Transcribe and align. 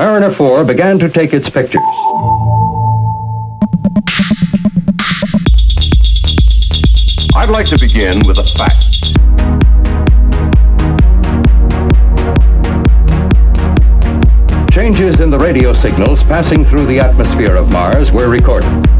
Mariner 0.00 0.32
4 0.32 0.64
began 0.64 0.98
to 0.98 1.10
take 1.10 1.34
its 1.34 1.50
pictures. 1.50 1.82
I'd 7.36 7.50
like 7.50 7.66
to 7.66 7.76
begin 7.78 8.22
with 8.26 8.38
a 8.38 8.44
fact. 8.56 8.80
Changes 14.72 15.20
in 15.20 15.28
the 15.28 15.38
radio 15.38 15.74
signals 15.74 16.22
passing 16.22 16.64
through 16.64 16.86
the 16.86 16.98
atmosphere 16.98 17.54
of 17.54 17.70
Mars 17.70 18.10
were 18.10 18.30
recorded. 18.30 18.99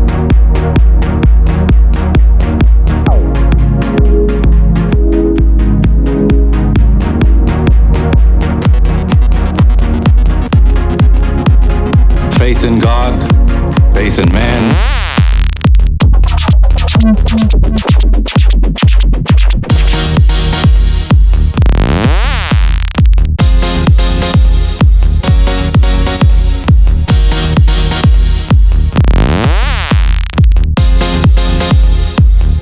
Faith 12.55 12.65
in 12.65 12.81
God, 12.81 13.15
faith 13.95 14.19
in 14.19 14.33
man. 14.33 14.75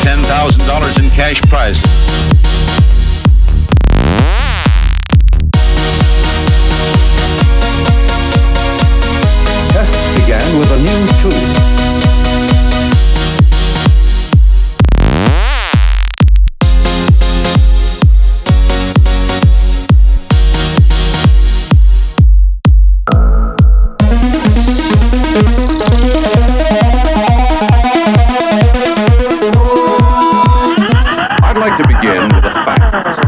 $10,000 0.00 0.98
in 0.98 1.10
cash 1.10 1.40
prizes. 1.48 2.07
Bye. 32.48 33.27